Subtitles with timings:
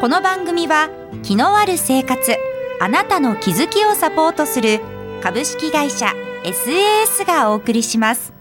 [0.00, 0.88] この番組は
[1.22, 2.34] 気のある生活
[2.80, 4.80] あなたの気づきをサポートする
[5.22, 8.32] 株式会社 SAS がお送りします。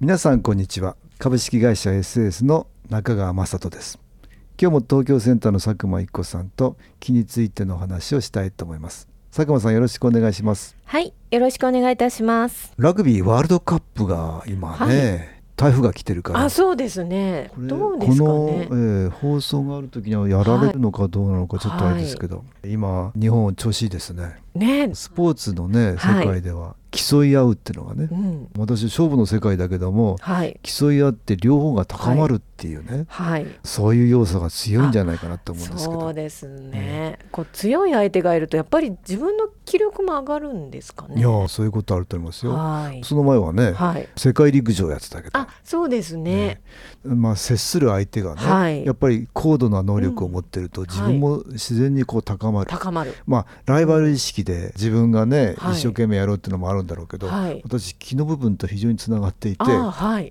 [0.00, 0.96] 皆さんこんにちは。
[1.20, 4.00] 株式会社 SAS の中川雅人です。
[4.60, 9.06] 今日も東京センターの佐久間一子さんと気についてのお話をしたいと思います。
[9.30, 10.76] 佐久間さんよろしくお願いします。
[10.84, 12.72] はいよろしくお願いいたします。
[12.76, 16.40] ラグビーワールドカップが今ね、はい台風が来てるから。
[16.40, 17.50] あそうですね。
[17.56, 18.18] どうですかね。
[18.18, 24.90] この、えー、放送がある時にはやられるのかどうなのかちょっとあれですけど、はい、今日本調子いいですねね。
[24.94, 36.00] スポーツのね世界では競い合うっていうのがね、うん、私勝負の世界だけども、はい、競い合って両方が高まるっていうね、はい、そういう要素が強いんじゃないかなと思うんですけど。
[36.00, 41.16] そうですね、うん、こう強い相手がいるとやっぱり自分の気力も上がるんですかね。
[41.18, 45.38] いやそういうことあると思いますよ、はい、その前はね、はい、世界陸上やってたけど。
[45.38, 46.60] あそうですね、
[47.04, 53.14] ね、まあ接する相手がね、はい、やっぱり高度な能力を持ってると、自分も自然にこう高まる、高まる。
[53.26, 57.28] まあライバル意識で自分がね、一生懸命やろうっていうのもあるんだろうけど、
[57.64, 59.64] 私気の部分と非常につながっていて、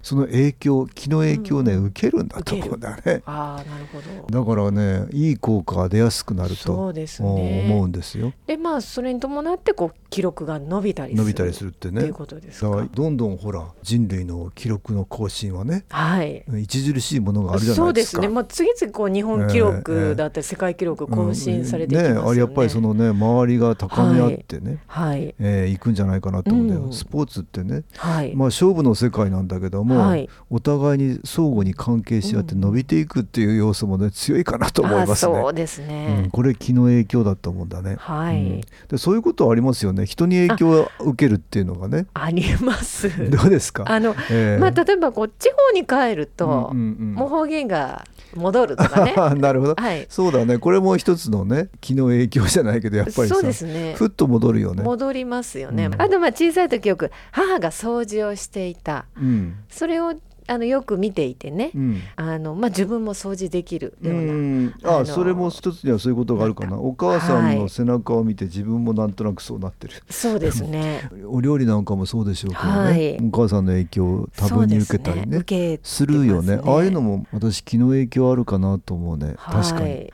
[0.03, 4.45] その影響気の影響をね、受けるんだと思うんだよねあなるほど。
[4.45, 8.33] だからねいい効果が出やすくなるとそうです、ね、思うんですよ。
[8.47, 12.03] でまあそれに伴ってこう記録が伸びたり伸びたりするってね。
[12.03, 18.17] いうことですだからどんどんほら人類の記録の更新はね、はい、著しいものがあるじゃないですか。
[18.17, 25.09] そうですね、まあ、次々こう日本記録だって世界記録更新されていきますよね,、ねあれやっぱりそのね周りが高め合ってね、はい。
[25.09, 25.36] はい。
[25.39, 28.36] えー、いくんじゃないかなと思うんだよ、うん、スポーツってね、はい。
[28.36, 35.33] まあ、勝負の世界なんだけども、はい、お互いに相互に関係し合って伸びていくっていう要素もね強いかなと思いますね。
[35.33, 37.95] そうですね、うん、これ気の影響だと思うんだね。
[37.99, 40.05] はい、うん、でそういうことはありますよね。
[40.05, 42.08] 人に影響を受けるっていうのがね。
[42.14, 43.09] あります。
[43.30, 43.85] どうですか？
[43.87, 49.14] あの、えー、まあ、例えばこう地方に帰ると、うんうんうん、もう方言が戻るとかね。
[49.39, 50.58] なるほど、はい、そうだね。
[50.58, 54.83] これも一つのね気の影響じゃないけどやっぱりそうですねふっと戻るよね。
[54.83, 60.14] 戻りますよね、うん、あとまあ小さい時よく母が掃除をしていた、うん、それを
[60.48, 66.77] あのよく見ていてね、うん、あのまあ、自分も掃除できるようなあそれも一つにはそういうことがあるかな。
[66.77, 71.09] お母さんの背中を見て自分もなんとなくそうなってる、そうですね。
[71.27, 76.59] お料理なんかもそうでしょうけどね、はい、お母さんの影響を多分に受けたりね、ね、するよね。
[76.64, 79.36] ああいうのも私気の影響あるかなと思うね。
[79.37, 80.11] 確かに、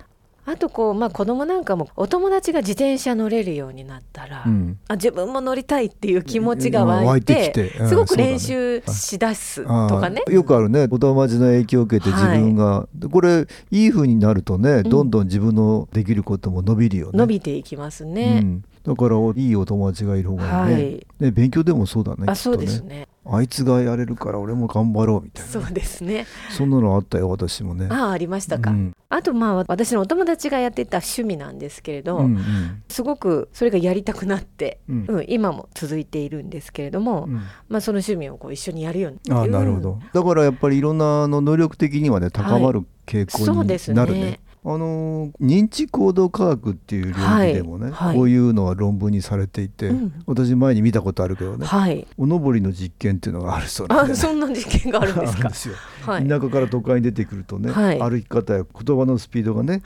[0.50, 9.68] あとこう、まあ、子供なんかもお友達が自転車乗れるようになったら、うん、あ自分も乗りたいっていう気持ちが湧いて,、うん、すごく練習しだすと
[10.00, 20.74] かね、よくあるねお友達の影響を受けて自分が、はい、これいいふうになるとねどんどん自分のできることも伸びるよね、伸びていきますね、だからいいお友達がいる方がいいね。
[20.74, 25.51] はい、ね勉強でもそうだねあそうですねあいつがやれるから俺も頑張ろうみたいな。
[25.51, 26.25] そうですね。
[26.50, 27.88] そんなのあったよ私もね。
[27.90, 37.35] ああありましたか、うん、あとまあ私のお友達がやってた趣味なんですけれど、うんうん、すごくそれがやりたくなって、うん、うん、今も続いているんですけれども、うん、
[37.68, 40.00] まあその趣味をこう一緒にやるようにあなるほど。
[40.13, 47.94] だからやっぱりいろんなの能力的にはね高まる傾向になるね、はいあの認知行動科学っていう領域でもね、はい。
[48.09, 55.50] はい、こういうのは論文にされていて、うん、私前に見たことあるけどね、はい、おのぼりの実験っていうのがあるそうなんで、ね、そんな実験があるんですか？
[56.06, 59.81] 田舎から都会に出てくるとね、歩き方や言葉のスピードがね、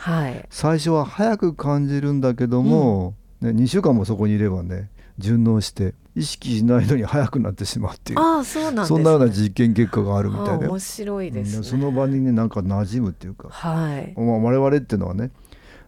[0.50, 8.20] 最初は早く感じるんだけども、うん、ね、2週間もそこにいればね順応して意識しないのに早くなってしまうっていう。
[8.20, 14.14] あそうなん、ね、そんなような実験結果があるみたいで面白いです、ね、その場にねなんか馴染むっていうか、はい。
[14.20, 15.32] まあ、我々っていうのはね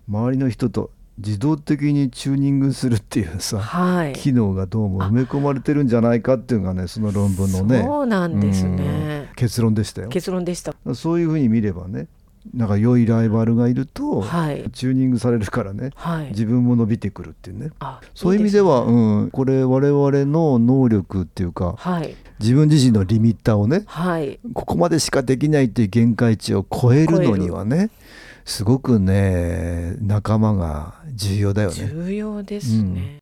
[0.08, 9.32] 周りの人と自動的にチューニングするっていうさ、はい、機能がどうも埋め込まれてるんじゃないかっていうのがねその論文のねそうなんですね。
[9.36, 10.10] 結論でしたよ。
[10.10, 10.76] 結論でした。
[10.94, 12.08] そういうふうに見ればね
[12.54, 17.72] なんか良いライバルがいると、はい、チューニングされるからね、はい、自分も伸びてくるっていうね。
[18.14, 27.90] そういう意味では、ね、うん、これ我々の能力っていうか、はい、自分自身のリミッターをね、はい、ここまでしかできないっていう限界値を超えるのにはね
[28.46, 31.76] すごくね仲間が重要だよね。
[31.76, 33.20] 重要ですね、うん、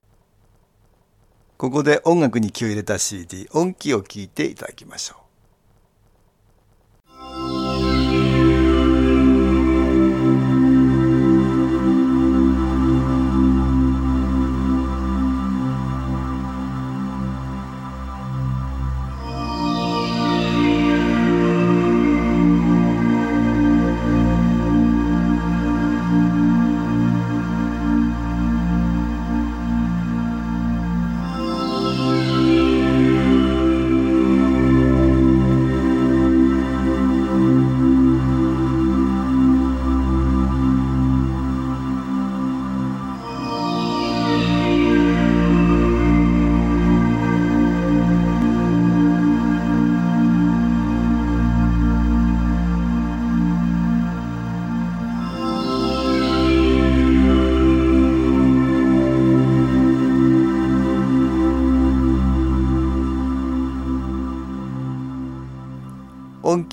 [1.58, 5.23] ここで音楽に気を入れた CD 音機を聞いていただきましょう。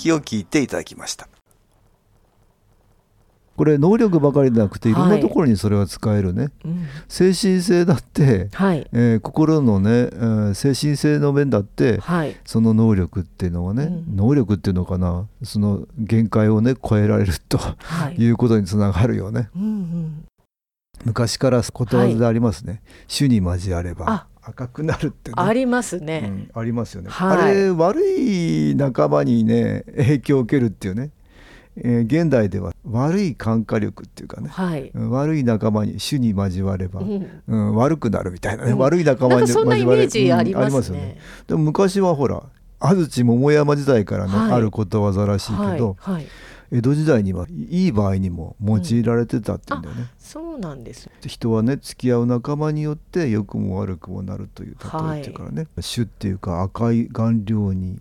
[0.00, 1.29] 音気を聞いていただきました。
[3.56, 15.29] これ能力ばかりでなくていろんなところにそれは使えるね、はいうん、精神性だって、はい、えー、心のね、えー、精神性の面だって、はい、その能力っていうのはね、うん、能力っていうのかな。
[15.43, 20.25] その限界をね超えられると、はい、いうことにつながるよね、うんうん、
[21.05, 31.10] 昔からことわざでありますね、主に交われば赤くなるって、ね、ありますね、うん、ありますよね、あれ悪い仲間にね影響を受けるっていうね。
[31.82, 41.19] えー、現代では悪い感化力っていうかね、はい、悪い仲間に主に交われば、うん、うん、悪くなるみたいなね、うん、悪い仲間に交われば、うん、ありますよね。
[41.46, 42.42] でも昔はほら
[42.81, 46.26] 安土桃山時代からね、はい、あることわざらしいけど、はい、
[46.72, 50.06] 江戸時代にはいい場合にも用いられてたっていうんだよね。
[50.19, 51.11] そうなんです。
[51.26, 58.00] 人はね付き合う仲間によって良くも悪くもなるという例えっていうからね、主っていうか赤い顔料に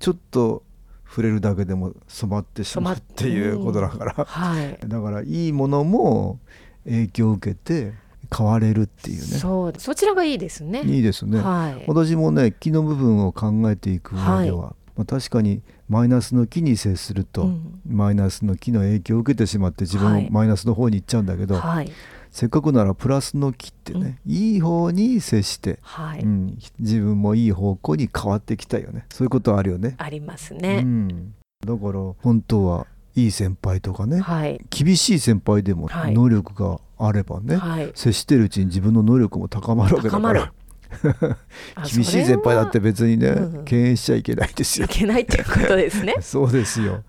[0.00, 0.62] ちょっと
[1.08, 6.38] 触れるだけでも染まってしまうっていうことだから、はい、 だからいいものも
[6.84, 7.94] 影響を受けて
[8.36, 9.24] 変われるっていうね。
[9.38, 10.82] そうそちらがいいですね。
[10.82, 21.92] いいですね、はい、私もね木の部分を考えていく上では、はい、まあ、確かにマイナスの木に接すると、うん、マイナスの木の影響を受けてしまって自分マイナスの方に行っちゃうんだけど、はい。
[22.32, 26.20] せっかくならプラスの木ってね、うん、いい方に接して、はい。
[26.20, 29.06] うん、自分もいい方向に変わっていきたいよね。
[29.08, 29.94] そういうことあるよね。
[29.98, 31.34] ありますね、うん、
[31.64, 40.52] だから本当はいい先輩とかね、はい、厳しい先輩でも能力があればね、はい、接してるうちに自分の能力も高まるわけだから
[41.94, 44.86] 厳しい先輩だって別にね、うん、敬遠しちゃいけないですよ。
[44.86, 46.16] いけないいうことですね。
[46.22, 47.04] そうですよ。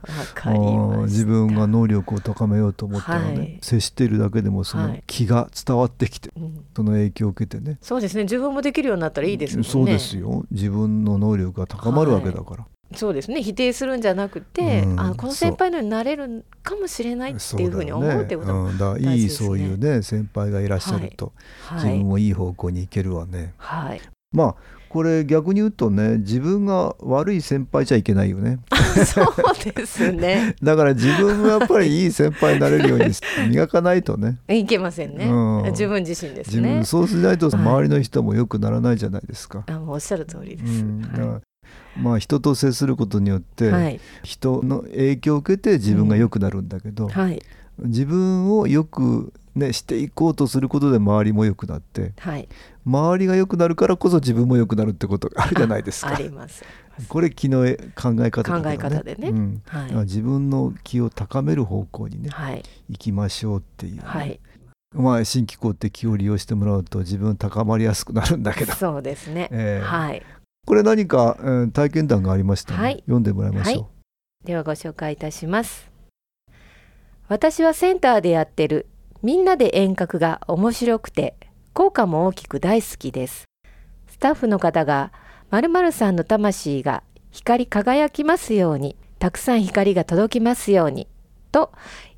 [1.06, 7.78] 自分が能力を高めようと思ったらね、はい、接しているだけでもその気が伝わってきて、はい、その影響を受けてね。
[7.82, 8.24] そうですね。
[8.24, 9.64] 自分もできるようになったらいいですね。
[9.64, 10.46] そうですよ。
[10.52, 12.62] 自分の能力が高まるわけだから。
[12.62, 13.44] はいそうですね。
[13.44, 19.16] 否定するんじゃなくて、うん、あこの先輩のようになれるかもしれないっていうふうに思うってことも大事ですね。
[19.16, 21.34] いいそういうね先輩がいらっしゃると、
[21.68, 23.54] はい、自分もいい方向に行けるわね。
[23.58, 24.02] はい、
[24.32, 24.56] まあ
[24.90, 28.60] これ逆に言うとね自分が悪い先輩じゃいけないよね。
[29.06, 30.56] そうですね。
[30.64, 33.12] だから自分もやっぱりいい先輩になれるように
[33.50, 34.40] 磨かないとね。
[34.48, 36.84] いけませんね、うん、自分自身ですね。
[36.84, 41.49] そうしないと周りの人もよくならないじゃないですか、あもうおっしゃる通りです、うん、はい
[41.98, 47.10] まあ、人と接することによって、人の影響を受けて自分が良くなるんだけど、うん。
[47.10, 47.42] はい、
[47.80, 52.48] 自分をよくね、していこうとすることで周りも良くなって、はい、
[52.86, 56.16] 周りが良くなるからこそ自分も良くなるってことがあるじゃないですか。
[56.16, 56.64] あります。
[57.08, 57.64] これ気の
[57.96, 59.62] 考え方だ、ね、考え方でね、うん。
[59.66, 64.40] はい、自分の気を高める方向にね、はい、行きましょうっていう、ね、はい、
[64.94, 68.74] まあ新機構って気を利用してもらうと自分高まりやすくなるんだけど。
[68.74, 70.24] そうですね、えー、はい
[70.66, 73.90] これ何か、えー、体験談がありました、ね、はい、読んでもらいましょ
[74.44, 75.90] う、ではご紹介いたします
[77.28, 78.88] 私はセンターでやってる
[79.22, 81.36] みんなで遠隔が面白くて
[81.74, 83.46] 効果も大きく大好きです。
[84.08, 85.14] スタッフの方が
[85.50, 91.08] 〇〇さんの魂が光り輝きますように、たくさん光が届きますように
[91.52, 91.72] と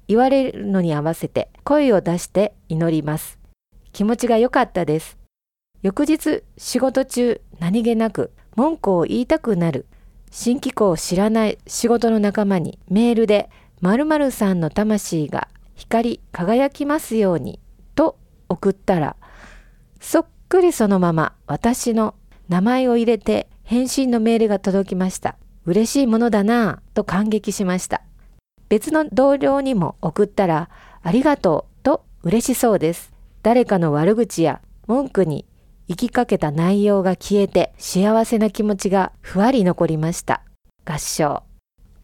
[0.07, 3.37] 言われるのに合わせて声を出して祈ります。
[3.93, 5.20] 気持ちが良かったです。
[5.81, 9.87] 翌日仕事中何気なく文句を言いたくなる。
[10.29, 13.49] 新機構を知らない仕事の仲間にメールで
[13.81, 17.59] 〇〇さんの魂が光り輝きますように
[17.95, 19.17] と送ったら
[19.99, 22.15] そっくりそのまま私の
[22.47, 25.37] 名前を入れて返信のメールが届きました。
[25.65, 28.01] 嬉しいものだなぁと感激しました。
[28.69, 30.69] 別の同僚にも送ったら
[31.03, 33.11] ありがとうと嬉しそうです。
[33.43, 35.45] 誰かの悪口や文句に
[35.91, 40.41] 行きかけた内容が消えて幸せな気持ちがふわり残りました。
[40.85, 41.43] 合唱。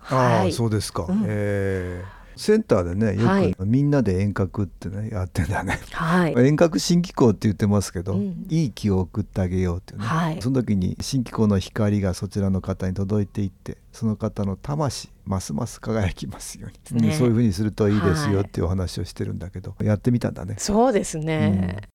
[0.02, 2.18] ああ、はい、そうですか、うん、えー。
[2.38, 3.16] センターでね
[3.50, 21.90] よくみんなで遠隔ってねやってんだね、はい、遠隔新機構って言ってますけど、うん、いい気を送ってあげようっていうね、はい、その時に新機構の光がそちらの方に届いていってその方の魂ますます輝きますように、ね、そういうふうにするといいですよっていうお話をしてるんだけど、はい、やってみたんだねそうですね、うん、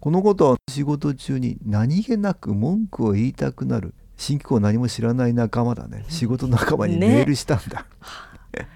[0.00, 3.94] このことは仕事中に何気なく文句を言いたくなる。
[4.16, 6.04] 新機構何も知らない仲間だね。
[6.08, 7.86] 仕事仲間にメールしたんだ、
[8.56, 8.68] ね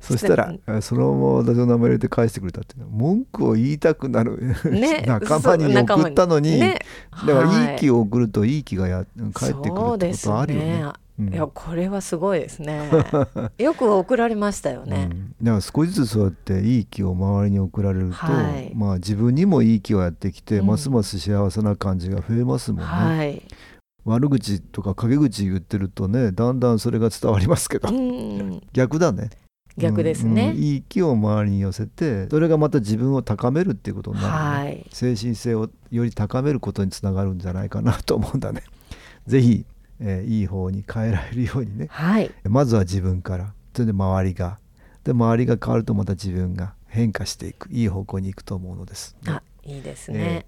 [0.00, 0.54] そしたら。
[0.82, 6.78] そのまま私の名前入れて返してくれたっていう文句を言いたくなる、ね、 仲間に送ったのに、ね、
[7.26, 7.76] だからい。
[7.76, 11.03] い気を送るといい気がや返ってくるってことあるよね。
[11.18, 12.90] うん、いやこれはすごいですね。
[13.58, 15.08] よく送られましたよね。
[15.10, 22.86] うん、だから少しずつそうやっていい気を周りに送られると、はい、まあ自分にもいい気をやってきて、うん、ますます幸せな感じが増えますもんね。
[22.86, 23.42] はい。
[24.04, 27.88] 悪口とか陰口言ってるとねだんだんそれが伝わりますけど、
[28.72, 29.30] 逆だね。
[29.76, 30.50] 逆ですね、うん。
[30.50, 38.62] うん、いい気を周りに寄せてそれがまた自分を高めるっていうことになる、ね、はい、精神性をより高めることにつながるんじゃないかなと思うんだね。
[39.26, 39.64] ぜひ、
[40.00, 43.52] えー、いい方に変えられるようにね、はい、まずは自分から。
[43.74, 44.58] それで周りが。
[45.04, 47.68] で周りが変わるとまた自分が変化していく。
[47.70, 49.16] いい方向に行くと思うのです。
[49.26, 50.46] あいいですね、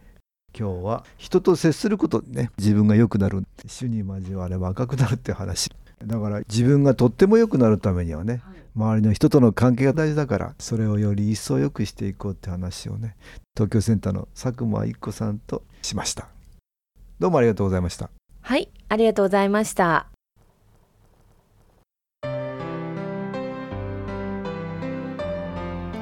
[0.54, 5.70] えー、今日は人と接することでね自分が良くなる主に交われば赤くなるっていう話。
[6.04, 8.56] だから自分がとっても良くなるためにはね、はい。
[8.76, 13.16] 周りの人との関係が大事だからそれをより一層良くしていこうって話をね
[13.54, 16.28] 東京センターの佐久間一子さんとしました。
[17.18, 18.10] どうもありがとうございました
[18.46, 20.06] はいありがとうございました。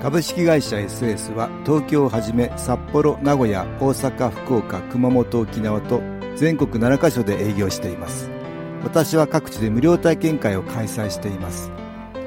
[0.03, 6.03] 株式会社 SS は東京をはじめ札幌名古屋大阪福岡熊本沖縄と
[6.37, 8.29] 全国7カ所で営業しています。
[8.83, 11.71] 私は各地で無料体験会を開催しています。